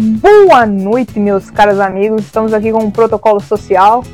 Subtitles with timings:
[0.00, 2.24] Boa noite, meus caros amigos.
[2.24, 4.04] Estamos aqui com um protocolo social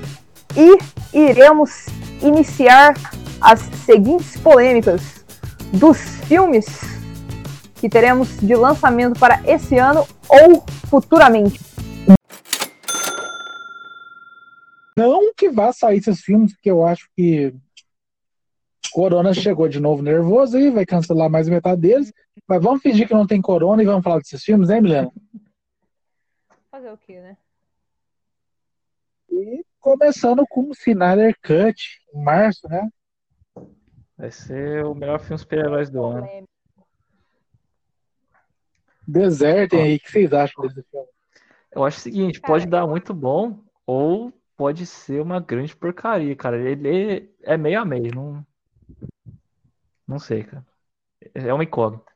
[0.56, 0.78] e
[1.12, 1.88] iremos
[2.22, 2.94] iniciar
[3.38, 5.26] as seguintes polêmicas
[5.74, 6.64] dos filmes
[7.74, 11.60] que teremos de lançamento para esse ano ou futuramente.
[14.96, 17.54] Não que vá sair esses filmes, porque eu acho que
[18.90, 22.10] Corona chegou de novo nervoso e vai cancelar mais metade deles.
[22.48, 25.12] Mas vamos fingir que não tem Corona e vamos falar desses filmes, hein, Milena?
[26.74, 27.36] Fazer o quê, né?
[29.30, 32.90] E começando com o Snyder Cut, em março, né?
[34.18, 36.48] Vai ser o melhor filme super-heróis do ano.
[39.06, 41.06] Desertem aí, o que vocês acham desse filme?
[41.70, 46.34] Eu acho o seguinte, Cara, pode dar muito bom ou pode ser uma grande porcaria,
[46.34, 46.58] cara.
[46.58, 48.46] Ele é meio a meio, não,
[50.08, 50.66] não sei, cara.
[51.34, 52.13] É uma incógnita.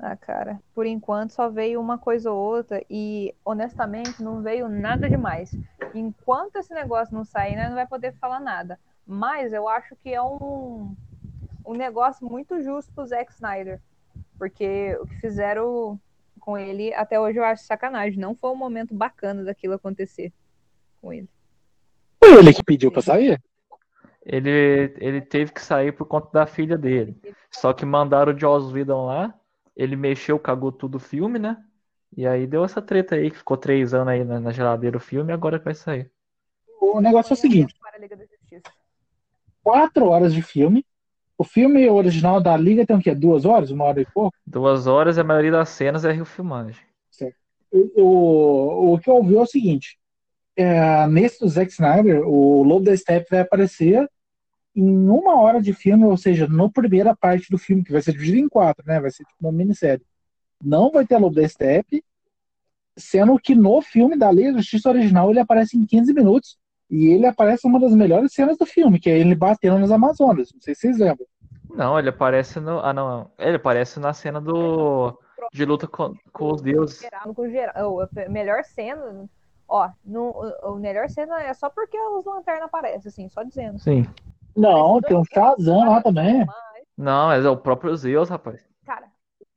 [0.00, 5.10] Ah, cara, por enquanto só veio uma coisa ou outra e, honestamente, não veio nada
[5.10, 5.56] demais.
[5.92, 8.78] Enquanto esse negócio não sair, né, não vai poder falar nada.
[9.04, 10.94] Mas eu acho que é um,
[11.66, 13.80] um negócio muito justo pro Zack Snyder.
[14.38, 15.98] Porque o que fizeram
[16.38, 18.20] com ele, até hoje eu acho sacanagem.
[18.20, 20.32] Não foi um momento bacana daquilo acontecer
[21.02, 21.28] com ele.
[22.22, 23.42] Foi ele que pediu pra sair?
[24.24, 27.20] Ele, ele teve que sair por conta da filha dele.
[27.50, 29.34] Só que mandaram o Joss Whedon lá,
[29.78, 31.56] ele mexeu, cagou tudo o filme, né?
[32.16, 35.00] E aí deu essa treta aí, que ficou três anos aí na, na geladeira o
[35.00, 36.10] filme e agora que vai sair.
[36.80, 37.74] O negócio é o seguinte:
[39.62, 40.84] quatro horas de filme.
[41.36, 43.14] O filme original da Liga tem o quê?
[43.14, 43.70] Duas horas?
[43.70, 44.36] Uma hora e pouco?
[44.44, 46.84] Duas horas e a maioria das cenas é refilmagem.
[47.70, 49.96] O, o, o que eu ouvi é o seguinte:
[50.56, 54.08] é, nesse do Zack Snyder, o Lobo da Steppe vai aparecer
[54.78, 58.12] em uma hora de filme, ou seja, na primeira parte do filme, que vai ser
[58.12, 59.00] dividido em quatro, né?
[59.00, 60.04] Vai ser tipo uma minissérie.
[60.62, 62.04] Não vai ter Lobo da Steppe,
[62.96, 66.56] sendo que no filme da Liga da Justiça original ele aparece em 15 minutos.
[66.88, 69.90] E ele aparece em uma das melhores cenas do filme, que é ele batendo nas
[69.90, 70.52] Amazonas.
[70.54, 71.26] Não sei se vocês lembram.
[71.68, 72.78] Não, ele aparece no.
[72.78, 73.30] Ah, não.
[73.36, 75.18] Ele aparece na cena do.
[75.52, 77.00] De luta com, com os deuses.
[77.00, 79.28] geral, com geral, a melhor cena,
[79.68, 80.30] ó, no,
[80.62, 83.78] o melhor cena é só porque os lanternas aparecem, assim, só dizendo.
[83.78, 84.06] Sim.
[84.56, 86.46] Não, tem um Shazam lá também.
[86.96, 88.66] Não, mas é o próprio Zeus, rapaz.
[88.84, 89.06] cara,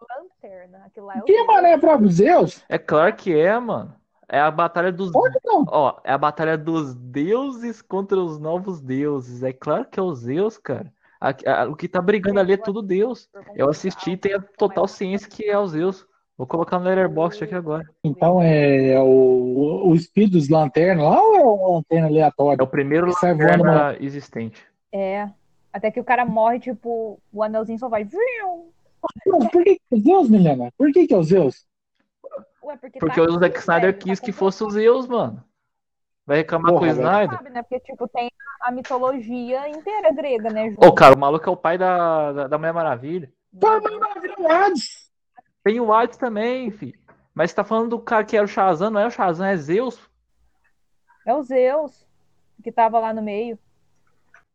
[0.10, 2.64] lanterna, aquilo lá é o Que mané próprio Zeus?
[2.70, 3.94] É claro que é, mano.
[4.30, 5.12] É a batalha dos.
[5.14, 5.66] Onde não?
[5.68, 9.44] Ó, é a batalha dos deuses contra os novos deuses.
[9.44, 10.92] É claro que é o Zeus, cara.
[11.20, 13.30] A- a- o que tá brigando ali é tudo Deus.
[13.56, 16.08] Eu assisti e tenho a total ciência que é o Zeus.
[16.38, 17.86] Vou colocar no Letterboxd aqui agora.
[18.04, 22.64] Então é, o, o espírito dos lanternas lá ou é uma lanterna É aleatória?
[22.64, 24.66] o primeiro lanterna existente.
[24.92, 25.30] É,
[25.72, 28.08] até que o cara morre, tipo, o anelzinho só vai.
[29.26, 30.72] Mas por que que é o Zeus, Milena?
[30.78, 31.66] Por que que é o Zeus?
[32.64, 35.08] Ué, porque Porque tá o Zack aqui, Snyder velho, quis tá que fosse o Zeus,
[35.08, 35.44] mano.
[36.26, 36.96] Vai reclamar Porra, com o.
[36.96, 37.38] Snyder?
[37.38, 37.64] Sabe, né?
[37.64, 38.30] Porque, tipo, tem
[38.62, 40.70] a mitologia inteira grega, né?
[40.70, 40.86] junto.
[40.86, 43.34] Ô, cara, o maluco é o pai da, da, da Mulher Maravilha.
[43.60, 45.12] Tá, mas não viu o Hades.
[45.64, 47.00] Tem o Hades também, filho.
[47.34, 49.58] Mas você tá falando do cara que era o Shazam, não é o Shazam, é
[49.58, 50.00] Zeus.
[51.26, 52.06] É o Zeus,
[52.64, 53.58] que tava lá no meio.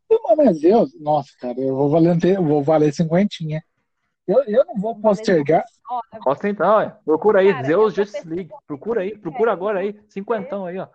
[0.09, 3.63] Não, mas Zeus, nossa, cara, eu vou valer, eu vou valer cinquentinha.
[4.27, 5.63] Eu, eu não vou postergar.
[5.89, 6.89] Ó, Posta então, ó.
[7.05, 8.49] Procura aí, Cara, Zeus eu Justice League.
[8.67, 9.97] Procura aí, procura agora aí.
[10.09, 10.87] Cinquentão aí, ó.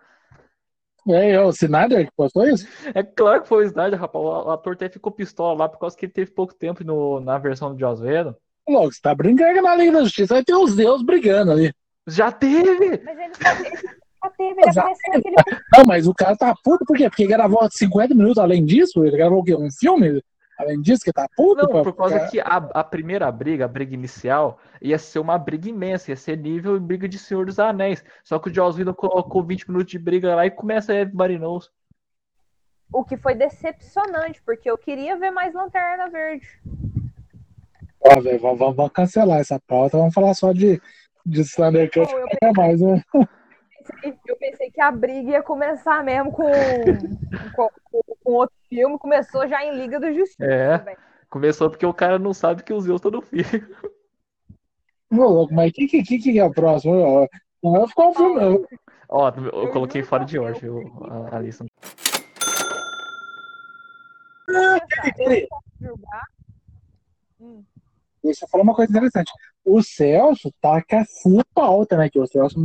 [1.08, 2.66] É, o Snyder que postou isso?
[2.94, 4.24] É claro que foi o Snyder, rapaz.
[4.24, 7.38] O ator até ficou pistola lá por causa que ele teve pouco tempo no, na
[7.38, 8.34] versão do Joss Whedon.
[8.68, 11.74] Logo, você tá brincando na Liga da Justiça vai ter os Zeus brigando ali.
[12.06, 13.02] Já teve!
[13.02, 15.34] Mas ele teve, ele Já apareceu aquele.
[15.76, 17.08] Não, mas o cara tá puto por quê?
[17.08, 19.04] Porque gravou 50 minutos além disso?
[19.04, 19.54] Ele gravou o quê?
[19.54, 20.22] Um filme?
[20.58, 21.62] Além disso, que tá puto?
[21.62, 25.18] Não, pra- por causa pra- que a, a primeira briga, a briga inicial, ia ser
[25.18, 28.04] uma briga imensa, ia ser nível briga de Senhor dos Anéis.
[28.22, 31.70] Só que o Joss Whedon colocou 20 minutos de briga lá e começa a Knows.
[32.92, 36.46] O que foi decepcionante, porque eu queria ver mais Lanterna Verde.
[38.04, 40.80] Ó, velho, vamos, vamos- cancelar essa pauta, vamos falar só de,
[41.24, 41.42] de.
[41.56, 43.02] Pô, eu, É mais, né?
[43.82, 46.50] pensei, eu pensei que a briga ia começar mesmo com,
[47.54, 47.68] com,
[48.22, 50.44] com outro filme, começou já em Liga da Justiça.
[50.44, 50.78] É.
[50.78, 50.98] velho.
[51.28, 53.44] Começou porque o cara não sabe que os Zeus estão no filme.
[55.10, 56.94] Ô, louco, mas o que, que, que, que é o próximo?
[56.94, 57.26] Ó,
[57.62, 58.42] Não vai ficar um filme.
[58.42, 58.66] eu-
[59.08, 61.66] Ó, eu coloquei fora de ordem viu, a, a lista.
[64.48, 64.78] Eu não
[65.48, 66.24] posso julgar.
[67.40, 67.64] Hum.
[68.24, 69.30] Deixa eu falar uma coisa interessante.
[69.64, 72.08] O Celso tá com a full pauta, né?
[72.08, 72.58] Que o Celso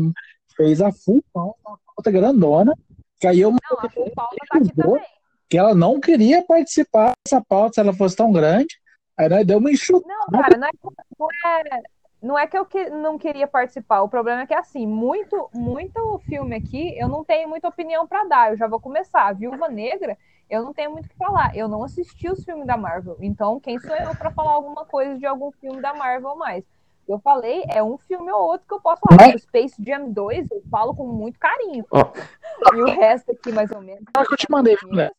[0.58, 2.74] fez a full pauta, uma pauta grandona.
[3.20, 5.02] Que aí eu Não, a full tá aqui também.
[5.50, 8.76] que ela não queria participar dessa pauta se ela fosse tão grande.
[9.18, 10.14] Aí nós deu uma enxutada.
[10.30, 10.72] Não, cara, não é,
[11.18, 11.82] não é,
[12.22, 16.20] não é que eu que, não queria participar, o problema é que, assim, muito, muito
[16.28, 18.52] filme aqui, eu não tenho muita opinião para dar.
[18.52, 19.34] Eu já vou começar.
[19.34, 20.18] Viúva Negra,
[20.50, 21.56] eu não tenho muito o que falar.
[21.56, 23.18] Eu não assisti os filmes da Marvel.
[23.20, 26.64] Então, quem sou eu para falar alguma coisa de algum filme da Marvel mais?
[27.08, 29.34] Eu falei, é um filme ou outro que eu posso falar.
[29.34, 31.86] O Space Jam 2, eu falo com muito carinho.
[31.92, 32.04] Oh.
[32.74, 34.04] E o resto aqui, mais ou menos.
[34.16, 35.12] Acho que eu te mandei, né?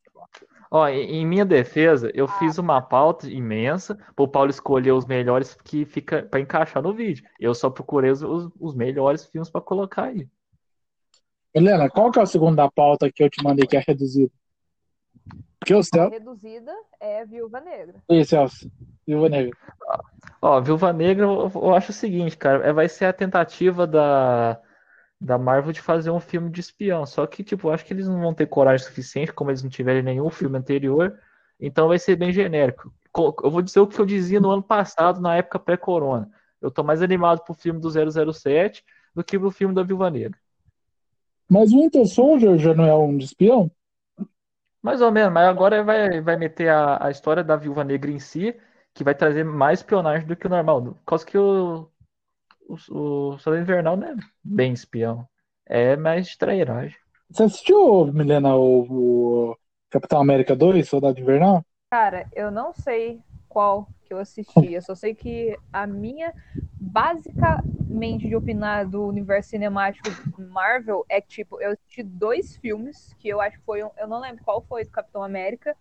[0.70, 2.38] Ó, em minha defesa, eu ah.
[2.38, 7.24] fiz uma pauta imensa pro Paulo escolher os melhores que fica para encaixar no vídeo.
[7.40, 10.28] Eu só procurei os, os melhores filmes para colocar aí.
[11.54, 14.30] Helena, qual que é o segundo da pauta que eu te mandei que é reduzido?
[15.64, 16.06] Que o céu...
[16.06, 18.02] A reduzida é Viúva Negra.
[18.10, 18.70] Isso, Celso.
[19.06, 19.56] Viúva Negra.
[20.40, 24.60] Ó, Viúva Negra, eu acho o seguinte, cara, é, vai ser a tentativa da
[25.20, 27.04] da Marvel de fazer um filme de espião.
[27.04, 30.02] Só que, tipo, acho que eles não vão ter coragem suficiente, como eles não tiverem
[30.02, 31.18] nenhum filme anterior.
[31.58, 32.92] Então vai ser bem genérico.
[33.42, 36.30] Eu vou dizer o que eu dizia no ano passado, na época pré-corona.
[36.60, 40.38] Eu tô mais animado pro filme do 007 do que pro filme da Viúva Negra.
[41.48, 43.70] Mas o Winter Soldier já não é um de espião?
[44.80, 48.20] Mais ou menos, mas agora vai, vai meter a, a história da Viúva Negra em
[48.20, 48.54] si,
[48.98, 50.82] que vai trazer mais espionagem do que o normal.
[50.82, 51.88] Por causa que o,
[52.68, 55.24] o, o Soldado Invernal não é bem espião.
[55.64, 56.98] É mais de trairagem.
[57.30, 59.56] Você assistiu, Milena, o, o
[59.88, 61.64] Capitão América 2, Soldado Invernal?
[61.92, 64.72] Cara, eu não sei qual que eu assisti.
[64.72, 66.34] Eu só sei que a minha,
[66.80, 70.08] basicamente, de opinar do universo cinemático
[70.42, 74.08] Marvel é que, tipo, eu assisti dois filmes que eu acho que foi um, eu
[74.08, 75.76] não lembro qual foi do Capitão América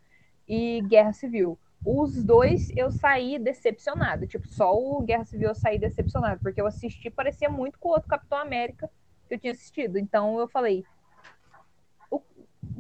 [0.48, 1.58] e Guerra Civil.
[1.90, 4.28] Os dois eu saí decepcionado.
[4.28, 7.92] Tipo, só o Guerra Civil eu saí decepcionado, porque eu assisti parecia muito com o
[7.94, 8.90] outro Capitão América
[9.26, 9.98] que eu tinha assistido.
[9.98, 10.84] Então eu falei,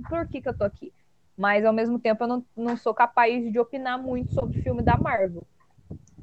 [0.09, 0.91] por que, que eu tô aqui?
[1.37, 4.81] Mas ao mesmo tempo eu não, não sou capaz de opinar muito sobre o filme
[4.81, 5.47] da Marvel.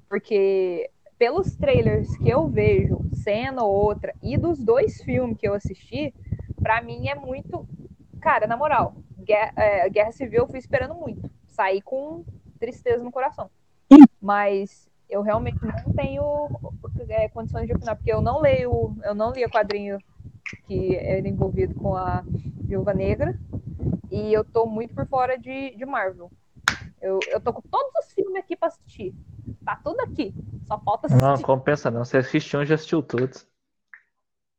[0.06, 5.54] Porque pelos trailers que eu vejo, cena ou outra, e dos dois filmes que eu
[5.54, 6.14] assisti,
[6.60, 7.66] para mim é muito.
[8.20, 11.30] Cara, na moral, Guerra, é, Guerra Civil eu fui esperando muito.
[11.46, 12.22] Saí com
[12.64, 13.50] tristeza no coração.
[14.20, 16.48] Mas eu realmente não tenho
[17.08, 19.98] é, condições de opinar, porque eu não leio, eu não li o quadrinho
[20.66, 23.38] que era envolvido com a Viúva Negra,
[24.10, 26.30] e eu tô muito por fora de, de Marvel.
[27.00, 29.14] Eu, eu tô com todos os filmes aqui pra assistir.
[29.64, 30.34] Tá tudo aqui.
[30.66, 31.22] Só falta assistir.
[31.22, 32.04] Não, compensa não.
[32.04, 33.46] Você assistiu um já assistiu todos.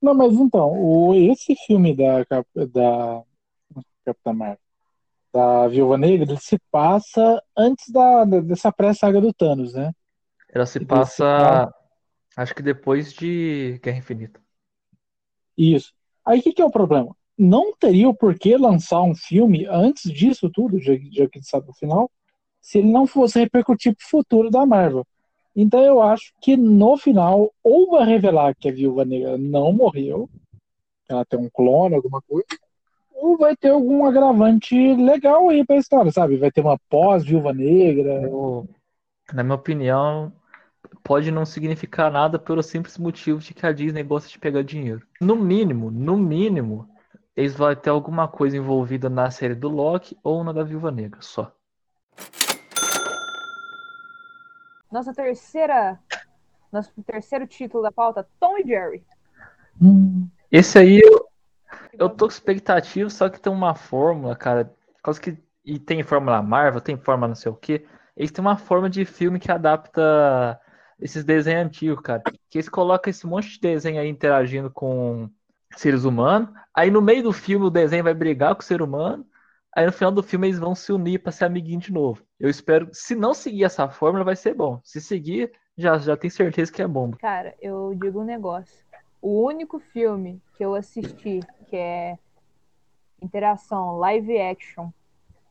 [0.01, 3.23] Não, mas então, o, esse filme da, da
[4.05, 4.64] Capitã Marvel
[5.35, 9.91] da Viúva Negra, ele se passa antes da, dessa pré-saga do Thanos, né?
[10.49, 11.69] Ela se passa,
[12.37, 14.39] acho que depois de Guerra Infinita.
[15.57, 15.91] Isso.
[16.25, 17.13] Aí o que, que, é o problema?
[17.37, 21.73] Não teria o porquê lançar um filme antes disso tudo, já, já que sabe o
[21.73, 22.09] final,
[22.61, 25.05] se ele não fosse repercutir pro futuro da Marvel.
[25.53, 30.29] Então eu acho que no final, ou vai revelar que a Viúva Negra não morreu,
[31.09, 32.47] ela tem um clone, alguma coisa,
[33.15, 36.37] ou vai ter algum agravante legal aí pra história, sabe?
[36.37, 38.21] Vai ter uma pós-viúva negra.
[38.21, 38.67] Eu,
[39.33, 40.31] na minha opinião,
[41.03, 45.01] pode não significar nada pelo simples motivo de que a Disney gosta de pegar dinheiro.
[45.19, 46.87] No mínimo, no mínimo,
[47.35, 51.21] eles vão ter alguma coisa envolvida na série do Loki ou na da Viúva Negra,
[51.21, 51.51] só.
[54.91, 55.99] Nossa terceira.
[56.71, 59.03] Nosso terceiro título da pauta, Tom e Jerry.
[60.51, 61.27] Esse aí eu,
[61.99, 64.73] eu tô com expectativa, só que tem uma fórmula, cara.
[65.03, 67.85] Causa que, e tem fórmula Marvel, tem fórmula não sei o quê.
[68.15, 70.59] Eles têm uma forma de filme que adapta
[70.99, 72.23] esses desenhos antigos, cara.
[72.49, 75.29] Que eles colocam esse monte de desenho aí interagindo com
[75.75, 76.49] seres humanos.
[76.73, 79.25] Aí no meio do filme o desenho vai brigar com o ser humano.
[79.75, 82.21] Aí no final do filme eles vão se unir para ser amiguinho de novo.
[82.39, 84.79] Eu espero, se não seguir essa fórmula, vai ser bom.
[84.83, 87.11] Se seguir, já, já tenho certeza que é bom.
[87.11, 88.84] Cara, eu digo um negócio.
[89.25, 92.15] O único filme que eu assisti que é
[93.19, 94.91] interação live action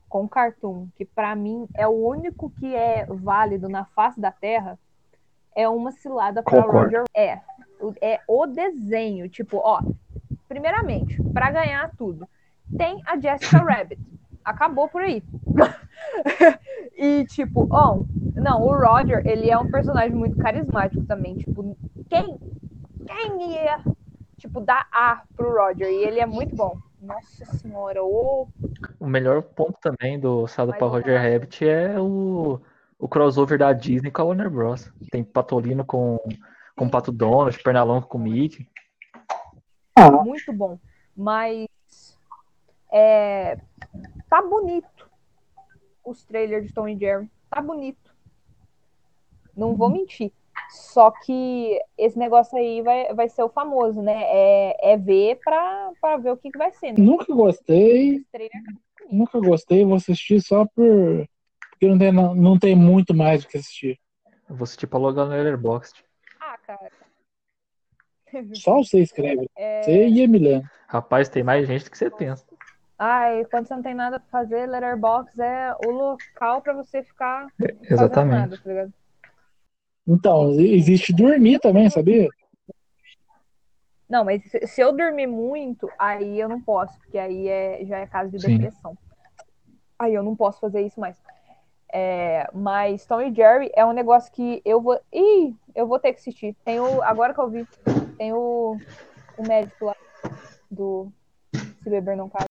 [0.09, 4.78] com cartoon, que para mim é o único que é válido na face da Terra,
[5.57, 7.02] é uma cilada para Roger.
[7.12, 7.40] É,
[8.00, 9.81] é o desenho, tipo, ó,
[10.47, 12.28] primeiramente, para ganhar tudo,
[12.78, 14.00] tem a Jessica Rabbit.
[14.45, 15.21] Acabou por aí.
[16.97, 18.04] e tipo, ó,
[18.37, 21.76] não, o Roger, ele é um personagem muito carismático também, tipo,
[22.09, 22.38] quem
[23.07, 23.83] quem ia
[24.45, 25.89] tipo, dá A pro Roger.
[25.89, 26.79] E ele é muito bom.
[27.01, 28.49] Nossa senhora, o.
[28.99, 32.61] O melhor ponto também do Saldo para Roger Rabbit é o,
[32.99, 34.91] o crossover da Disney com a Warner Bros.
[35.11, 36.19] Tem Patolino com,
[36.77, 38.67] com Pato Donald, Pernalonga com Mickey.
[39.97, 40.11] Ah.
[40.11, 40.79] Muito bom.
[41.17, 41.69] Mas
[42.91, 43.59] é,
[44.29, 45.11] tá bonito
[46.05, 47.31] os trailers de Tom e Jerry.
[47.51, 48.15] Tá bonito.
[49.57, 50.33] Não vou mentir.
[50.71, 54.23] Só que esse negócio aí vai, vai ser o famoso, né?
[54.27, 56.93] É, é ver pra, pra ver o que, que vai ser.
[56.93, 56.95] Né?
[56.99, 58.25] Nunca gostei.
[59.11, 61.29] Nunca gostei, vou assistir só por.
[61.71, 63.99] Porque não tem, não, não tem muito mais o que assistir.
[64.49, 66.05] Eu vou assistir pra logar no Letterboxd.
[66.41, 66.91] Ah, cara.
[68.55, 69.49] Só você escreve.
[69.57, 69.83] É...
[69.83, 70.69] Você e Emiliano.
[70.87, 72.45] Rapaz, tem mais gente do que você pensa.
[72.99, 77.49] Ai, quando você não tem nada pra fazer, Letterboxd é o local pra você ficar.
[77.61, 78.51] É, exatamente.
[78.67, 79.04] Nada, tá
[80.07, 82.29] então, existe dormir também, sabia?
[84.09, 88.07] Não, mas se eu dormir muito, aí eu não posso, porque aí é, já é
[88.07, 88.59] caso de Sim.
[88.59, 88.97] depressão.
[89.99, 91.17] Aí eu não posso fazer isso mais.
[91.91, 95.01] É, mas Tom e Jerry é um negócio que eu vou.
[95.13, 96.55] Ih, eu vou ter que assistir.
[96.65, 97.03] Tem o.
[97.03, 97.67] Agora que eu vi,
[98.19, 98.77] tem o,
[99.39, 99.95] o médico lá
[100.71, 101.11] do
[101.83, 102.47] Se Beber Não Casa.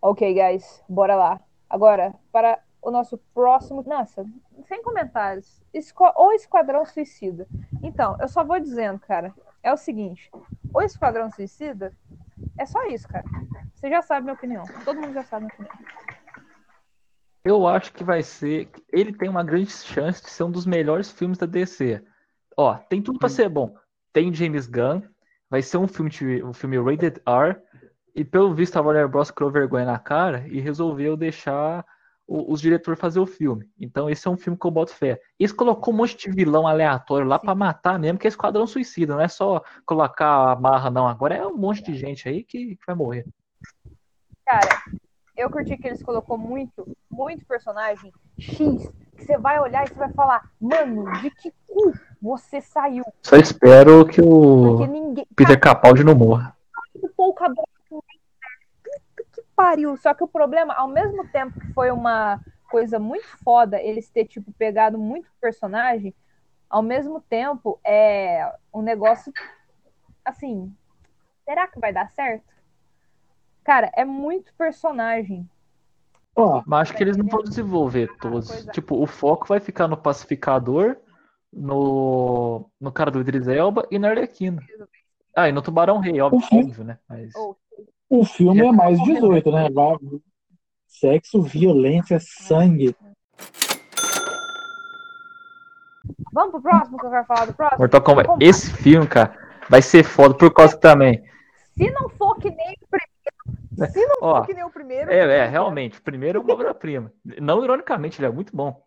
[0.00, 1.40] Ok, guys, bora lá.
[1.70, 3.82] Agora, para o nosso próximo.
[3.86, 4.26] Nossa,
[4.66, 5.62] sem comentários.
[5.72, 6.04] Esqu...
[6.16, 7.46] O Esquadrão Suicida.
[7.82, 9.32] Então, eu só vou dizendo, cara.
[9.62, 10.30] É o seguinte:
[10.74, 11.92] o Esquadrão Suicida
[12.58, 13.24] é só isso, cara.
[13.72, 14.64] Você já sabe minha opinião.
[14.84, 15.92] Todo mundo já sabe minha opinião.
[17.44, 18.68] Eu acho que vai ser.
[18.92, 22.02] Ele tem uma grande chance de ser um dos melhores filmes da DC.
[22.56, 23.74] Ó, tem tudo para ser bom.
[24.12, 25.02] Tem James Gunn.
[25.48, 27.56] Vai ser um filme, um filme rated R.
[28.14, 29.30] E pelo visto a Warner Bros.
[29.30, 31.84] criou vergonha na cara e resolveu deixar
[32.26, 33.68] os diretores fazer o filme.
[33.78, 35.20] Então esse é um filme que eu boto fé.
[35.38, 39.14] Eles colocou um monte de vilão aleatório lá para matar mesmo, que é Esquadrão Suicida,
[39.14, 41.06] não é só colocar a marra, não.
[41.06, 43.26] Agora é um monte de gente aí que, que vai morrer.
[44.46, 44.82] Cara,
[45.36, 49.94] eu curti que eles colocou muito, muito personagem X, que você vai olhar e você
[49.94, 53.04] vai falar, mano, de que cu você saiu?
[53.22, 55.26] Só espero que o ninguém...
[55.34, 56.56] Peter Capaldi não morra.
[57.16, 57.48] Pouca
[59.62, 59.96] pariu.
[59.96, 64.24] Só que o problema, ao mesmo tempo que foi uma coisa muito foda eles ter,
[64.26, 66.12] tipo, pegado muito personagem,
[66.68, 69.32] ao mesmo tempo é um negócio
[70.24, 70.74] assim.
[71.44, 72.50] Será que vai dar certo?
[73.62, 75.48] Cara, é muito personagem.
[76.34, 78.48] Oh, mas acho que eles não vão desenvolver todos.
[78.48, 78.72] Coisa...
[78.72, 80.96] Tipo, o foco vai ficar no pacificador,
[81.52, 84.60] no, no cara do Idris Elba e na Arlequina.
[85.36, 86.98] Ah, e no Tubarão Rei, óbvio, óbvio né?
[87.08, 87.32] Mas...
[88.12, 89.68] O filme é mais 18, né?
[90.86, 92.94] Sexo, violência, sangue.
[96.30, 97.78] Vamos pro próximo que eu quero falar do próximo?
[97.78, 98.28] Mortal Kombat.
[98.38, 99.34] Esse filme, cara,
[99.70, 101.24] vai ser foda por causa também.
[101.74, 103.90] Se não for que nem o primeiro.
[103.90, 105.10] Se não Ó, for que nem o primeiro.
[105.10, 105.98] É, é, realmente.
[105.98, 107.10] O primeiro é uma obra-prima.
[107.40, 108.78] Não ironicamente, ele é muito bom.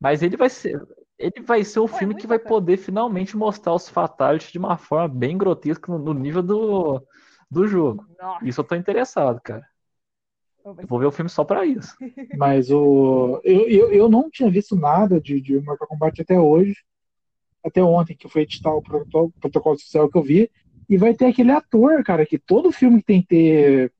[0.00, 0.82] Mas ele vai ser.
[1.16, 2.56] Ele vai ser um Pô, é filme é que vai bacana.
[2.56, 7.00] poder finalmente mostrar os fatalities de uma forma bem grotesca no, no nível do,
[7.50, 8.06] do jogo.
[8.20, 8.46] Nossa.
[8.46, 9.66] Isso eu tô interessado, cara.
[10.64, 11.96] Eu vou ver o filme só pra isso.
[12.36, 13.40] Mas o.
[13.44, 16.74] Eu, eu, eu não tinha visto nada de, de Mortal Kombat até hoje.
[17.64, 20.50] Até ontem, que foi editar o protocolo, protocolo social que eu vi.
[20.88, 23.92] E vai ter aquele ator, cara, que todo filme que tem que ter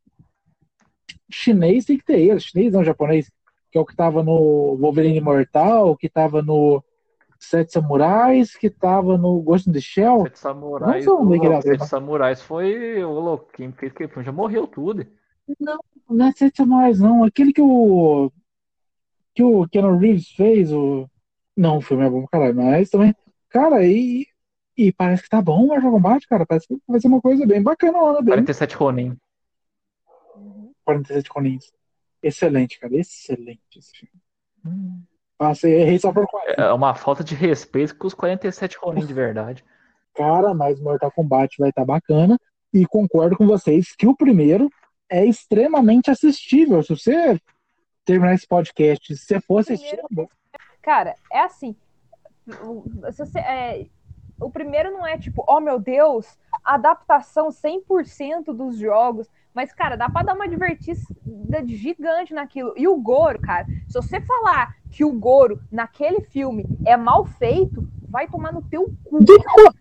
[1.31, 2.41] chinês tem que ter ele.
[2.41, 3.31] Chinês não, japonês.
[3.71, 6.83] Que é o que tava no Wolverine Mortal, que tava no
[7.49, 10.23] Sete Samurais, que tava no Ghost in the Shell.
[10.23, 11.07] Sete Samurais.
[11.07, 13.49] Não são o, Sete Samurais foi o louco.
[13.53, 15.07] Quem fez que já morreu tudo.
[15.61, 15.79] Não,
[16.11, 17.23] não é Sete Samurais, não.
[17.23, 18.33] Aquele que o.
[19.33, 21.09] Que o Keanu Reeves fez, o.
[21.57, 23.15] Não, o filme é bom, caralho, mas também.
[23.49, 24.27] Cara, e.
[24.77, 26.45] E parece que tá bom o Mortal Kombat, cara.
[26.45, 28.21] Parece que vai ser uma coisa bem bacana.
[28.23, 28.35] Bem...
[28.35, 29.17] 47 Ronin.
[30.85, 31.59] 47 Ronin.
[32.23, 32.95] Excelente, cara.
[32.95, 34.21] Excelente esse filme.
[34.67, 35.01] Hum.
[35.39, 36.63] Passei, errei só por 40.
[36.63, 39.65] É uma falta de respeito com os 47 Ronin de verdade.
[40.15, 42.39] Cara, mas Mortal Kombat vai estar tá bacana.
[42.73, 44.71] E concordo com vocês que o primeiro
[45.11, 46.83] é extremamente assistível.
[46.83, 47.41] Se você
[48.05, 49.97] terminar esse podcast, se você for assistir.
[49.97, 50.31] Primeiro,
[50.83, 51.77] cara, é assim.
[53.17, 53.87] Você, é,
[54.41, 59.29] o primeiro não é tipo, oh meu Deus, adaptação 100% dos jogos.
[59.55, 61.03] Mas, cara, dá pra dar uma divertida
[61.67, 62.75] gigante naquilo.
[62.77, 67.87] E o Goro, cara, se você falar que o Goro naquele filme é mal feito,
[68.09, 69.19] vai tomar no teu cu.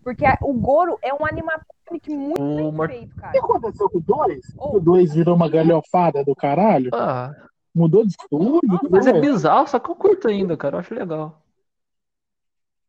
[0.04, 2.90] Porque o Goro é um animatronic muito bem Mar...
[2.90, 3.30] feito, cara.
[3.30, 4.40] O que aconteceu com o 2?
[4.58, 4.76] Oh.
[4.76, 6.90] O 2 virou uma galhofada do caralho?
[6.92, 7.34] Ah.
[7.74, 8.60] Mudou de estúdio?
[8.90, 10.76] Mas é bizarro, só que eu curto ainda, cara.
[10.76, 11.40] Eu acho legal.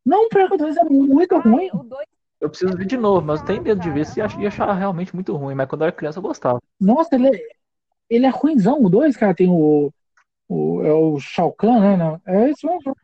[0.04, 1.70] Não, pior que o 2 é muito Ai, ruim.
[1.72, 2.06] O 2
[2.42, 5.14] eu preciso ver de novo, mas eu tenho medo de ver se ia achar realmente
[5.14, 5.54] muito ruim.
[5.54, 6.60] Mas quando eu era criança eu gostava.
[6.78, 7.40] Nossa, ele é,
[8.10, 8.84] ele é ruimzão.
[8.84, 9.90] O 2, cara, tem o,
[10.48, 10.82] o.
[10.82, 12.20] É o Shao Kahn, né?
[12.26, 12.96] É isso mesmo.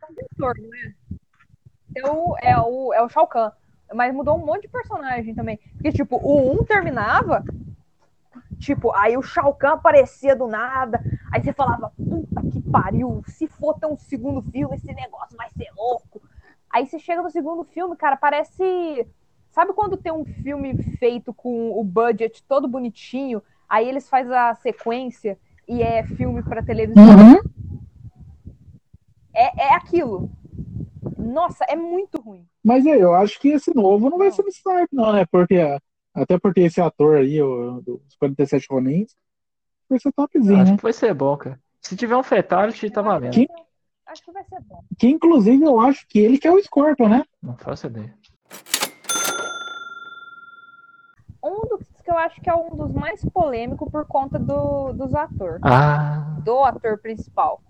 [1.95, 3.51] É o, é, o, é o Shao Kahn.
[3.93, 5.59] Mas mudou um monte de personagem também.
[5.75, 7.45] Porque, tipo, o 1 terminava
[8.59, 10.99] Tipo, aí o Shao Kahn aparecia do nada,
[11.33, 15.51] aí você falava, puta que pariu, se for ter um segundo filme, esse negócio vai
[15.51, 16.23] ser louco.
[16.71, 19.07] Aí você chega no segundo filme, cara, parece.
[19.51, 24.55] Sabe quando tem um filme feito com o budget todo bonitinho, aí eles fazem a
[24.55, 27.03] sequência e é filme para televisão?
[27.03, 27.41] Uhum.
[29.35, 30.31] É, é aquilo.
[31.19, 32.47] Nossa, é muito ruim.
[32.63, 35.25] Mas é, eu acho que esse novo não vai ser nesse naipe, não, né?
[35.31, 35.57] Porque,
[36.15, 39.17] até porque esse ator aí, o, dos 47 Ronins,
[39.89, 40.77] vai ser topzinho, Acho né?
[40.77, 41.61] que vai ser bom, cara.
[41.81, 43.33] Se tiver um fatality, tá valendo.
[43.33, 43.47] Que,
[44.07, 44.83] Acho que vai ser bom.
[44.99, 47.25] que inclusive eu acho que ele que é o Scorpion, né?
[47.43, 48.15] Não faço ideia.
[51.43, 51.74] Um
[52.15, 55.61] eu acho que é um dos mais polêmicos por conta do, dos atores.
[55.63, 56.37] Ah.
[56.43, 57.63] Do ator principal.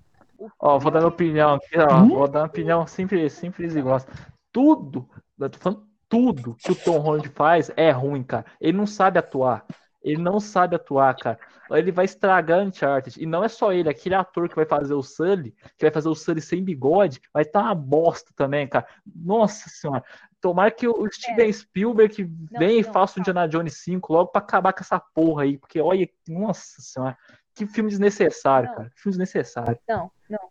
[0.60, 2.02] Ó, vou dar minha opinião aqui, ó.
[2.02, 2.08] Hum?
[2.08, 4.12] Vou dar uma opinião simples, simples e gosta.
[4.52, 5.08] Tudo,
[5.38, 8.44] eu tô falando tudo que o Tom Holland faz é ruim, cara.
[8.60, 9.64] Ele não sabe atuar.
[10.02, 11.38] Ele não sabe atuar, cara.
[11.70, 13.20] Ele vai estragar Uncharted.
[13.20, 16.08] E não é só ele, aquele ator que vai fazer o Sully, que vai fazer
[16.08, 18.86] o Sully sem bigode, vai estar uma bosta também, cara.
[19.06, 20.04] Nossa senhora.
[20.44, 23.20] Tomara que o Steven Spielberg venha e não, faça o.
[23.20, 25.56] Indiana Jones 5 logo pra acabar com essa porra aí.
[25.56, 27.16] Porque olha, nossa senhora.
[27.54, 28.76] Que filme desnecessário, Não.
[28.76, 28.90] cara.
[28.90, 29.78] Que filme desnecessário.
[29.88, 30.50] Não, não.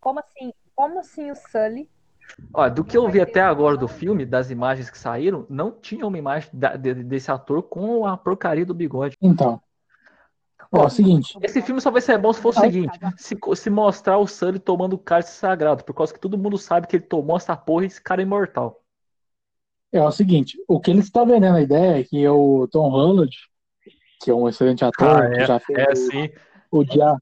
[0.00, 0.52] Como assim?
[0.74, 1.88] Como assim o Sully?
[2.52, 6.04] Ó, do que eu vi até agora do filme, das imagens que saíram, não tinha
[6.04, 9.16] uma imagem da- de- desse ator com a porcaria do bigode.
[9.22, 9.62] Então.
[10.72, 11.38] Ó, é o seguinte.
[11.42, 14.58] Esse filme só vai ser bom se for o seguinte: se, se mostrar o Sully
[14.58, 17.84] tomando o cálice sagrado, por causa que todo mundo sabe que ele tomou essa porra
[17.84, 18.80] e esse cara é imortal.
[19.92, 23.30] É o seguinte, o que eles estão vendendo a ideia é que o Tom Holland,
[24.22, 26.30] que é um excelente ator, Ah, que já fez É o, assim.
[26.70, 27.20] o Diabo,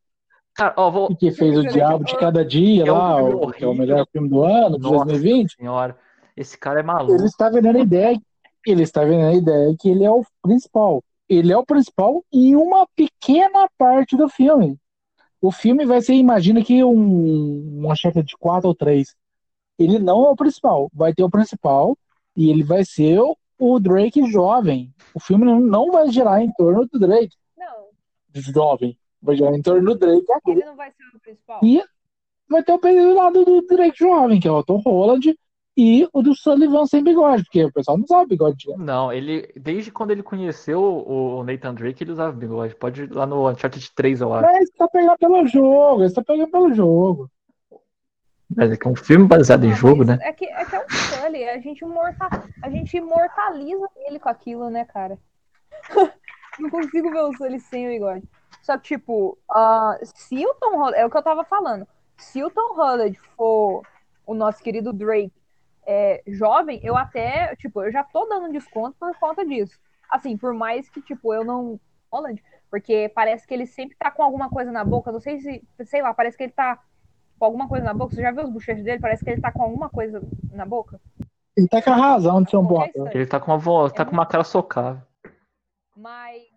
[0.55, 1.17] Cara, ó, vou.
[1.17, 4.07] que fez o Diabo de Cada Dia É um lá, o, que é o melhor
[4.13, 5.57] filme do ano, de Nossa 2020.
[5.57, 5.99] senhora,
[6.37, 7.15] esse cara é maluco.
[7.15, 8.21] Ele está vendendo a ideia,
[8.65, 11.03] ele está vendendo a ideia que ele é o principal.
[11.31, 14.77] Ele é o principal em uma pequena parte do filme.
[15.41, 19.15] O filme vai ser, imagina que um, uma chefe de quatro ou três.
[19.79, 20.91] Ele não é o principal.
[20.93, 21.97] Vai ter o principal
[22.37, 24.93] e ele vai ser o, o Drake jovem.
[25.15, 27.87] O filme não, não vai girar em torno do Drake Não,
[28.53, 28.99] jovem.
[29.23, 30.27] Vai girar em torno do Drake.
[30.49, 31.61] ele não vai ser o principal.
[31.63, 31.81] E
[32.49, 35.39] vai ter o período do, do Drake jovem, que é o Tom Holland,
[35.83, 38.69] e o do Sullivan sem bigode, porque o pessoal não sabe bigode.
[38.69, 38.75] né?
[38.79, 39.51] Não, ele.
[39.57, 42.75] Desde quando ele conheceu o Nathan Drake, ele usava bigode.
[42.75, 44.53] Pode ir lá no Uncharted 3, eu acho.
[44.53, 47.31] Mas tá pegando pelo jogo, você tá pegando pelo jogo.
[48.55, 50.19] Mas é que é um filme baseado em Não, jogo, mas né?
[50.21, 52.29] É que, é que é o Sully, a gente, imorta,
[52.63, 55.17] a gente imortaliza ele com aquilo, né, cara?
[56.61, 58.29] não consigo ver o Sully sem o bigode.
[58.61, 61.87] Só que, tipo, ah, se o Tom Holland, é o que eu tava falando,
[62.19, 63.83] se o Tom Holland for
[64.27, 65.33] o nosso querido Drake
[65.87, 69.79] é, jovem, eu até, tipo, eu já tô dando desconto por conta disso.
[70.11, 71.81] Assim, por mais que, tipo, eu não.
[72.13, 75.63] Holland, porque parece que ele sempre tá com alguma coisa na boca, não sei se,
[75.85, 76.81] sei lá, parece que ele tá
[77.39, 78.15] com alguma coisa na boca.
[78.15, 79.01] Você já viu os bochechos dele?
[79.01, 80.21] Parece que ele tá com alguma coisa
[80.53, 81.01] na boca.
[81.57, 82.87] Ele tá com a razão de ser um ator.
[82.87, 83.17] instante.
[83.17, 85.03] Ele tá com uma voz, tá com uma cara socável.
[85.97, 86.50] Mas.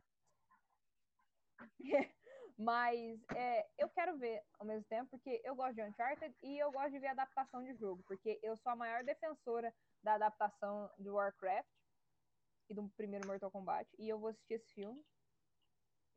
[2.63, 6.71] Mas é, eu quero ver ao mesmo tempo, porque eu gosto de Uncharted e eu
[6.71, 11.15] gosto de ver adaptação de jogo, porque eu sou a maior defensora da adaptação do
[11.15, 11.67] Warcraft
[12.69, 15.03] e do primeiro Mortal Kombat, e eu vou assistir esse filme.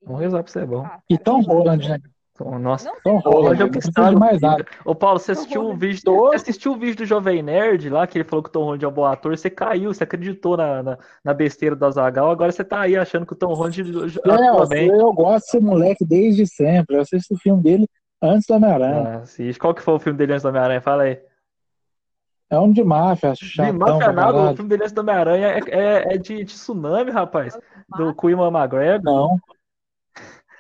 [0.02, 0.84] E- Vamos rezar pra ser bom.
[0.84, 1.54] Ah, E cara, lá.
[1.54, 1.98] Holland, né?
[2.38, 4.64] Então, Nossa, Tom Holland, Hoje eu que estrago de mais nada.
[4.84, 5.80] Ô Paulo, você assistiu o Holland.
[5.80, 8.64] vídeo, você assistiu o vídeo do Jovem Nerd lá, que ele falou que o Tom
[8.64, 12.30] Holland é um bom ator, você caiu, você acreditou na, na, na besteira do Azagal,
[12.30, 14.88] agora você tá aí achando que o Tom Holland É, bem.
[14.88, 16.96] eu gosto desse moleque desde sempre.
[16.96, 17.88] Eu assisto o filme dele
[18.22, 19.22] antes do Homem-Aranha.
[19.24, 19.58] Ah.
[19.58, 20.80] Qual que foi o filme dele antes do Homem-Aranha?
[20.82, 21.18] Fala aí.
[22.48, 25.60] É um de máfia, De chatão máfia nada, o filme dele antes do Homem-Aranha é,
[25.68, 27.58] é, é de, de tsunami, rapaz.
[27.96, 29.02] Do Ian McGregor.
[29.02, 29.40] Não.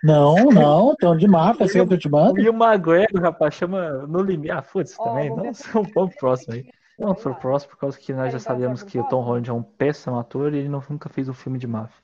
[0.06, 2.40] Não, não, tem um de máfia, você que eu te O mando.
[2.40, 4.52] Ian McGregor, rapaz, chama No Limite.
[4.52, 5.34] Ah, foda-se também.
[5.34, 6.70] ver Nossa, se- vamos vamos pro próximo aí.
[6.98, 9.20] Vamos pro próximo, por causa que nós já sabemos que o Tom?
[9.22, 12.00] Holland é um péssimo ator e ele não- nunca fez um filme de máfia.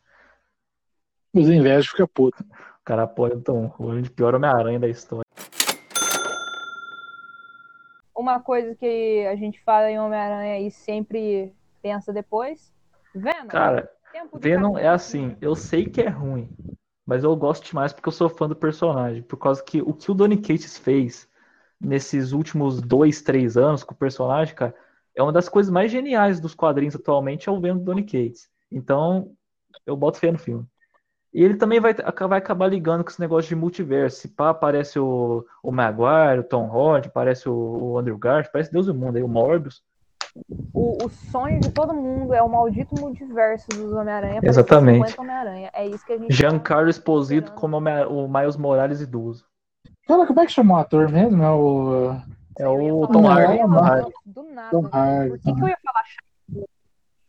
[1.35, 2.41] Os invejas ficam putos.
[2.41, 5.23] O cara apoia o Tom Holland, pior Homem-Aranha da história.
[8.15, 12.73] Uma coisa que a gente fala em Homem-Aranha e sempre pensa depois.
[13.15, 13.47] Venom.
[13.49, 13.91] Cara,
[14.35, 16.51] Venom é assim, eu sei que é ruim,
[17.07, 19.23] mas eu gosto demais porque eu sou fã do personagem.
[19.23, 21.29] Por causa que o que o Donny Cates fez
[21.81, 24.75] nesses últimos dois, três anos com o personagem, cara,
[25.15, 28.49] é uma das coisas mais geniais dos quadrinhos atualmente, é o Venom do Donny Cates.
[28.71, 29.33] Então,
[29.87, 30.67] eu boto fé no filme.
[31.33, 34.21] E ele também vai, vai acabar ligando com esse negócio de multiverso.
[34.21, 38.73] Se pá, aparece o, o Maguire, o Tom Holland, aparece o, o Andrew Garfield, parece
[38.73, 39.83] Deus do mundo aí, o Morbius.
[40.73, 44.41] O, o sonho de todo mundo é o maldito multiverso dos Homem-Aranha.
[44.43, 45.11] Exatamente.
[45.11, 45.71] 50 Homem-Aranha.
[45.75, 46.33] É É isso que a gente.
[46.33, 49.45] Giancarlo tá Esposito como o Miles Morales idoso.
[50.07, 51.43] Cara, como é que chamou o ator mesmo?
[51.43, 52.17] É o
[52.59, 53.59] É o Tom Hardy.
[54.27, 54.71] Do nada.
[54.71, 55.29] Tom Hardy.
[55.31, 56.67] Por que, que eu ia falar?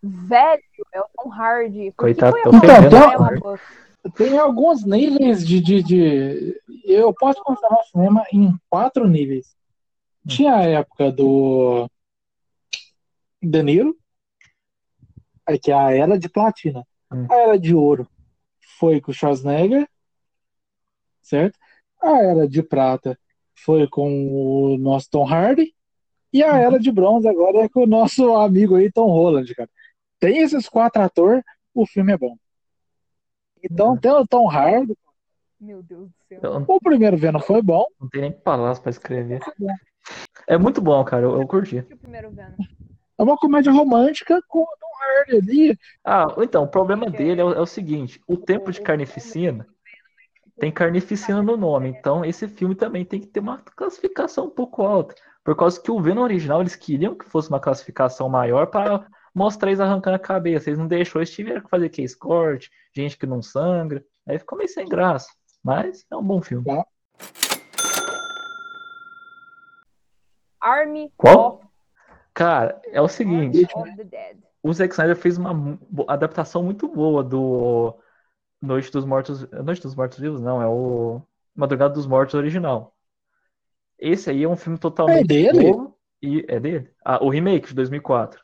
[0.01, 0.61] Velho,
[0.93, 1.91] é o Tom Hardy.
[1.91, 3.31] Por Coitado, que que eu ia falar.
[3.31, 3.63] LaBeouf?
[4.15, 9.55] Tem alguns níveis de, de, de- Eu posso considerar o cinema em quatro níveis.
[10.27, 11.87] Tinha a época do
[13.43, 13.97] De Niro,
[15.45, 16.85] aí que é a era de platina.
[17.11, 17.27] Hum.
[17.29, 18.07] A era de ouro
[18.79, 19.87] foi com o Schwarzenegger,
[21.21, 21.57] certo?
[22.01, 23.17] A era de prata
[23.55, 25.73] foi com o nosso Tom Hardy.
[26.31, 29.69] E a era de bronze agora é com o nosso amigo aí, Tom Holland, cara.
[30.19, 32.35] Tem esses quatro atores, o filme é bom.
[33.61, 34.97] Então, tem o Tom Hardy,
[35.59, 36.39] Meu Deus do céu.
[36.41, 37.85] Eu o primeiro Venom foi bom.
[37.99, 39.39] não tenho nem palavras pra escrever.
[40.47, 41.23] É muito bom, cara.
[41.23, 41.77] Eu, eu curti.
[41.79, 42.55] O primeiro Venom.
[43.17, 45.79] É uma comédia romântica com o Tom Hardy ali.
[46.03, 49.67] Ah, então, o problema dele é o, é o seguinte: o tempo de carnificina
[50.59, 51.89] tem carnificina no nome.
[51.89, 55.15] Então, esse filme também tem que ter uma classificação um pouco alta.
[55.43, 59.69] Por causa que o Venom original, eles queriam que fosse uma classificação maior para mostrar
[59.69, 60.69] eles arrancando a cabeça.
[60.69, 64.03] Eles não deixou, eles tiveram que fazer case corte, gente que não sangra.
[64.27, 65.27] Aí ficou meio sem graça.
[65.63, 66.65] Mas é um bom filme.
[70.61, 71.62] Army Qual?
[72.33, 73.67] Cara, é o seguinte:
[74.61, 77.95] o Zack Snyder fez uma adaptação muito boa do
[78.61, 79.47] Noite dos Mortos.
[79.51, 81.21] Noite dos Mortos Vivos, não, é o
[81.55, 82.95] Madrugada dos Mortos original.
[83.99, 85.71] Esse aí é um filme totalmente É dele?
[85.71, 86.89] novo e é dele.
[87.03, 88.43] Ah, o remake de 2004.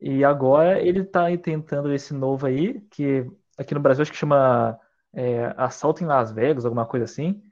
[0.00, 3.26] E agora ele tá tentando esse novo aí, que
[3.56, 4.78] aqui no Brasil acho que chama
[5.12, 7.42] é, Assalto em Las Vegas, alguma coisa assim.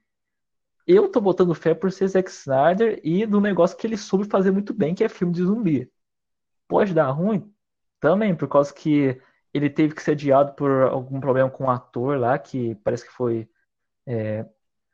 [0.87, 4.51] Eu tô botando fé por ser Zack Snyder e do negócio que ele soube fazer
[4.51, 5.91] muito bem, que é filme de zumbi.
[6.69, 7.53] Pode dar ruim?
[8.01, 9.21] Também, por causa que
[9.55, 13.13] ele teve que ser adiado por algum problema com um ator lá, que parece que
[13.13, 13.49] foi
[14.07, 14.47] é,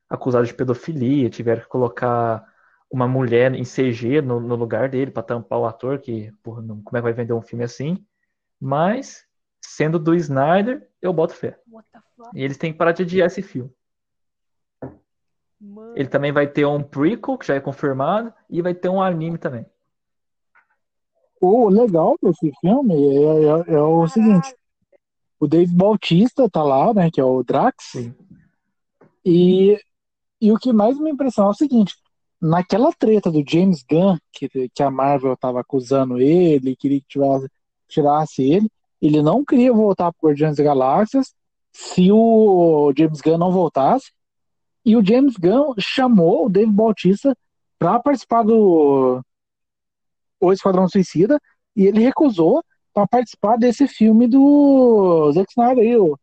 [0.08, 2.44] acusado de pedofilia, tiveram que colocar
[2.90, 6.82] uma mulher em CG no, no lugar dele para tampar o ator, que porra, não-
[6.82, 8.04] como é que vai vender um filme assim?
[8.60, 9.26] Mas,
[9.62, 11.58] sendo do Snyder, eu boto fé.
[12.34, 13.72] E eles têm que parar de adiar esse filme.
[15.98, 19.36] Ele também vai ter um prequel, que já é confirmado, e vai ter um anime
[19.36, 19.66] também.
[21.40, 24.54] O legal desse filme é, é- é o seguinte:
[25.40, 27.10] o Dave Bautista tá lá, né?
[27.10, 27.74] Que é o Drax.
[27.90, 28.14] Sim.
[29.24, 29.76] E,
[30.40, 31.96] e o que mais me impressionou é o seguinte:
[32.40, 37.48] naquela treta do James Gunn, que, que a Marvel tava acusando ele, queria que tirasse,
[37.88, 38.70] tirasse ele,
[39.02, 41.34] ele não queria voltar pro Guardiões da Galáxias
[41.72, 44.12] se o James Gunn não voltasse.
[44.88, 47.36] E o James Gunn chamou o Dave Bautista
[47.78, 49.20] para participar do
[50.40, 51.38] O Esquadrão Suicida
[51.76, 56.18] e ele recusou para participar desse filme do Zack Snyder aí, o,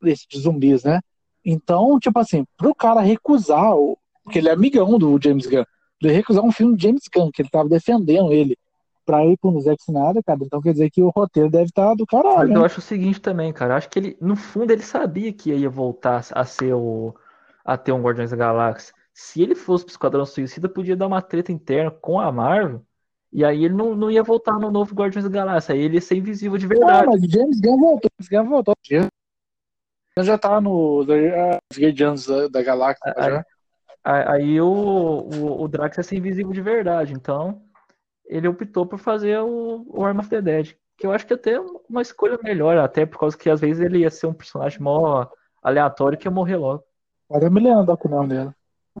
[0.00, 1.00] desse de zumbis, né?
[1.44, 3.74] Então, tipo assim, pro cara recusar,
[4.24, 5.64] porque ele é amigão do James Gunn,
[6.02, 8.56] ele recusar um filme do James Gunn, que ele tava defendendo ele,
[9.10, 12.04] pra ir pro Zack Snyder, cara, então quer dizer que o roteiro deve estar do
[12.10, 12.66] Mas caralho, eu né?
[12.66, 13.72] acho o seguinte também, cara.
[13.74, 17.14] eu Acho que ele, no fundo, ele sabia que ia voltar a ser o.
[17.64, 18.94] a ter um Guardiões da Galáxia.
[19.12, 22.82] Se ele fosse pro Esquadrão Suicida, podia dar uma treta interna com a Marvel.
[23.32, 25.74] E aí ele não, não ia voltar no novo Guardiões da Galáxia.
[25.74, 27.06] Aí ele ia ser invisível de Ah, verdade.
[27.06, 28.74] mas o James Gunn voltou, James Gunn voltou.
[28.84, 29.08] James
[30.16, 33.44] Gunn já tá no os Guardiões da, da Galáxia, Aí- já.
[34.02, 37.12] Aí o, o, o Drax ia ser invisível de verdade.
[37.12, 37.62] Então,
[38.30, 40.74] ele optou por fazer o, o Arm of the Dead.
[40.96, 43.80] Que eu acho que até é uma escolha melhor, até por causa que às vezes
[43.82, 45.26] ele ia ser um personagem mó
[45.62, 46.84] aleatório que ia morrer logo.
[47.28, 48.50] Agora eu me lembro da opinião dele.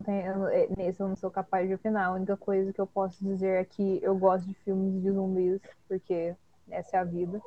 [0.06, 2.06] Não eu- é, Nesse eu não sou capaz de opinar.
[2.08, 5.60] A única coisa que eu posso dizer é que eu gosto de filmes de zumbis,
[5.88, 6.34] porque
[6.70, 7.40] essa é a vida.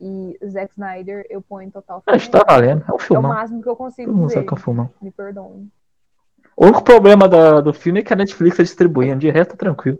[0.00, 2.12] E Zack Snyder eu ponho em total fé.
[2.12, 2.84] Acho que tá valendo.
[2.88, 4.44] É um É o máximo que eu consigo Todo mundo dizer.
[4.44, 4.90] que é um filmão.
[5.00, 5.70] Me perdoem.
[6.56, 9.56] O único problema da- do filme é que a Netflix tá distribuindo, de resto tá
[9.56, 9.98] tranquilo.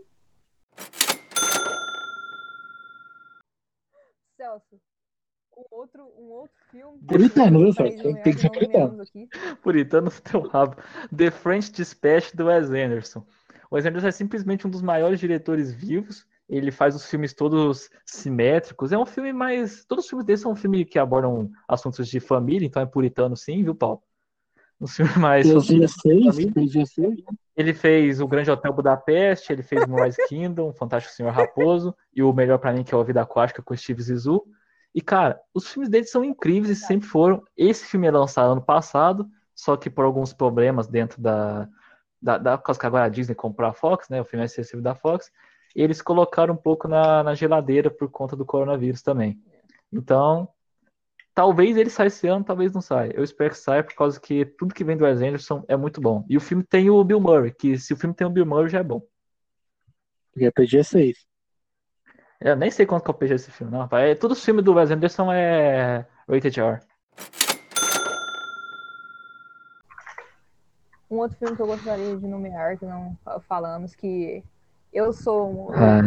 [4.37, 4.81] Celso,
[5.55, 6.97] um outro, um outro filme.
[7.07, 7.97] Puritano, viu, Celso?
[8.03, 9.29] Tem- tem que ser nomeamos aqui.
[9.61, 10.77] Puritano no teu rabo.
[11.15, 13.25] The French Dispatch do Wes Anderson.
[13.69, 16.25] O Wes Anderson é simplesmente um dos maiores diretores vivos.
[16.49, 18.91] Ele faz os filmes todos simétricos.
[18.91, 19.85] É um filme mais.
[19.85, 23.37] Todos os filmes dele são um filme que abordam assuntos de família, então é puritano
[23.37, 24.01] sim, viu, Paulo?
[24.81, 25.47] Um filme mais.
[25.47, 26.51] Fez sobre 16, família.
[26.53, 27.23] fez 16.
[27.55, 32.23] Ele fez o Grande Hotel Budapeste, ele fez Moonrise Kingdom, o Fantástico Senhor Raposo e
[32.23, 34.43] o melhor pra mim que é o Vida Aquática com Steve Zissou.
[34.93, 37.43] E cara, os filmes dele são incríveis e sempre foram.
[37.55, 41.69] Esse filme é lançado ano passado, só que por alguns problemas dentro da
[42.21, 44.21] da, da por causa que agora a Disney comprou a Fox, né?
[44.21, 45.31] O filme é excessivo da Fox.
[45.75, 49.39] Eles colocaram um pouco na, na geladeira por conta do coronavírus também.
[49.91, 50.47] Então,
[51.33, 53.13] Talvez ele saia esse ano, talvez não saia.
[53.15, 56.01] Eu espero que saia, por causa que tudo que vem do Wes Anderson é muito
[56.01, 56.25] bom.
[56.29, 58.69] E o filme tem o Bill Murray, que se o filme tem o Bill Murray
[58.69, 59.01] já é bom.
[60.35, 61.13] E é PG-6.
[62.41, 63.87] Eu nem sei quanto que é o PG desse filme, não.
[63.97, 66.79] É, todos os filmes do Wes Anderson é rated R.
[71.09, 73.17] Um outro filme que eu gostaria de nomear, que não
[73.47, 74.43] falamos, que
[74.93, 76.01] eu sou um, Ah.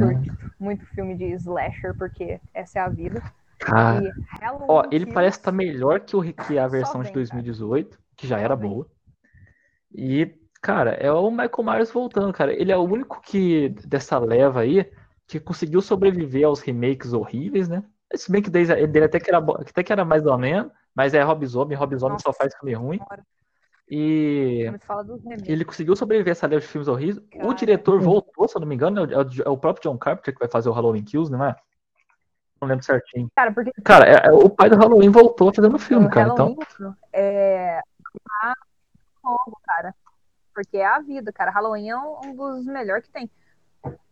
[0.58, 3.22] muito filme de slasher, porque essa é a vida.
[3.64, 7.42] Cara, Halloween ó, ele parece estar melhor que, o, que a versão de vem, cara.
[7.42, 8.86] 2018, que já era boa.
[9.94, 12.52] E, cara, é o Michael Myers voltando, cara.
[12.52, 14.90] Ele é o único que, dessa leva aí,
[15.26, 17.82] que conseguiu sobreviver aos remakes horríveis, né?
[18.14, 21.14] Se bem que desde, dele até que era, até que era mais ou menos, mas
[21.14, 22.98] é Rob Zombie, Rob Zombie só faz filme ruim.
[22.98, 23.24] Senhora.
[23.90, 24.70] E
[25.44, 27.18] ele conseguiu sobreviver a essa leva de filmes horríveis.
[27.18, 27.54] O Cara.
[27.54, 30.40] diretor voltou, se eu não me engano, é o, é o próprio John Carpenter que
[30.40, 31.54] vai fazer o Halloween Kills, não é?
[32.64, 33.28] Não lembro certinho.
[33.36, 36.30] Cara, porque Cara, é- é- o pai do Halloween voltou fazendo filme, o cara.
[36.30, 37.80] Então, Halloween é
[38.40, 38.54] tá
[39.22, 39.94] longo, cara.
[40.54, 41.50] Porque é a vida, cara.
[41.50, 43.30] Halloween é um, dos melhores que tem.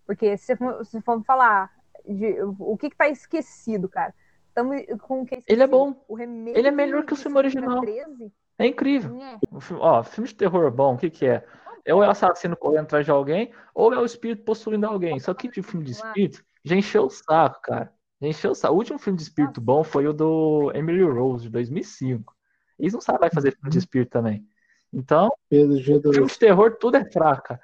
[0.06, 1.70] Porque se se for falar
[2.06, 4.12] de o que que tá esquecido, cara.
[4.54, 5.94] Tamo com o que Ele é bom.
[6.10, 7.80] Ele é melhor que o filme original.
[7.80, 9.14] 13, é incrível.
[9.16, 9.38] né?
[9.50, 11.42] O filme, ó, filme de terror bom, o que que é?
[11.84, 15.18] É o assassino correndo atrás de alguém, ou é o espírito possuindo alguém.
[15.18, 17.92] Só que de filme de espírito, já encheu o saco, cara.
[18.22, 22.34] Encheu o último filme de espírito bom foi o do Emily Rose, de 2005.
[22.78, 24.46] Eles não sabem fazer filme de espírito também.
[24.92, 26.14] Então, Pedro G2.
[26.14, 27.60] filme de terror, tudo é fraca.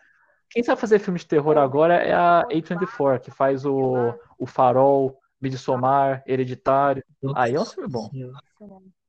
[0.50, 5.18] Quem sabe fazer filme de terror agora é a A24, que faz o, o Farol,
[5.40, 7.04] Midsommar, Hereditário.
[7.34, 8.10] Aí é um filme bom.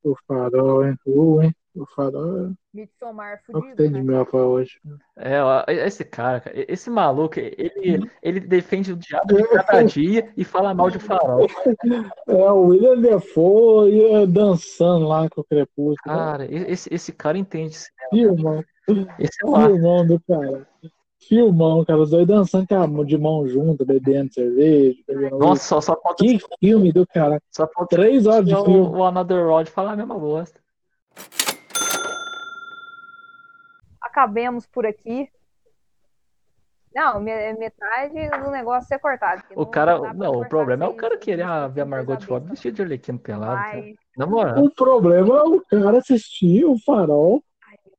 [0.03, 0.95] O farol, hein?
[1.05, 1.55] Uh, hein?
[1.81, 4.01] O farol Midsommar é o que fudido, tem de né?
[4.01, 4.79] melhor pra hoje.
[5.15, 10.29] É, ó, esse cara, cara, esse maluco, ele, ele defende o diabo de cada dia
[10.35, 11.47] e fala mal de farol.
[12.27, 15.97] É, o William Defoe ia dançando lá com o Crepúsculo.
[16.15, 18.09] Cara, esse, esse cara entende cinema.
[18.11, 18.63] Filmão,
[19.17, 19.65] Esse é lá.
[19.67, 20.67] filmão do cara.
[21.27, 21.99] Filmão, cara.
[21.99, 24.97] Os dois dançando com a mão- de mão junto, bebendo cerveja.
[25.07, 27.41] Bebendo Nossa, só, só falta, Que filme do cara.
[27.51, 28.79] só falta Três horas de o, filme.
[28.97, 30.59] o Another Road falar a mesma bosta.
[34.09, 35.29] Acabemos por aqui.
[36.93, 39.43] Não, me- metade do negócio é cortado.
[39.55, 42.17] O cara, dá pra não, o problema é o cara querer ver a Margot.
[42.27, 43.71] Robbie vestida de Arlequino pelado, cara.
[43.81, 43.93] Vai.
[44.17, 44.63] Na moral.
[44.63, 47.43] O problema é o cara assistir o farol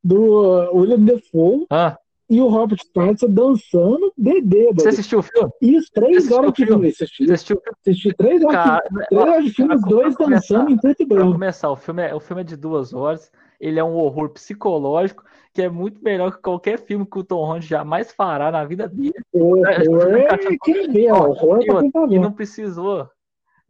[0.03, 1.97] do uh, William Defoe Ah,
[2.29, 4.83] e o Robert Pattinson dançando de dedo.
[4.83, 5.53] você assistiu o filme?
[5.63, 6.89] Isso, três Você horas de filme.
[6.89, 10.17] Assisti, Você assistiu assisti três horas, de, Cara, três horas de filme, os pra- dois
[10.17, 11.33] pra começar- dançando em preto e Pra branco.
[11.33, 13.31] começar, o filme, é, o filme é de duas horas.
[13.61, 17.45] Ele é um horror psicológico que é muito melhor que qualquer filme que o Tom
[17.45, 19.13] Holland jamais fará na vida dele.
[19.33, 23.11] Horror É, é E é quem tá E não precisou.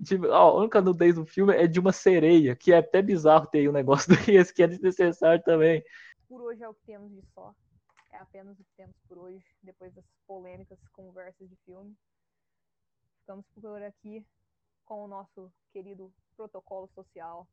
[0.04, 3.46] Tipo, ó, a única nudez do filme é de uma sereia, que é até bizarro
[3.46, 5.82] ter um negócio desse, que é desnecessário também.
[6.28, 7.54] Por hoje é o que temos de só.
[8.12, 11.94] É apenas o que temos por hoje, depois das polêmicas conversas de filme.
[13.20, 14.24] Ficamos por aqui
[14.84, 17.46] com o nosso querido protocolo social.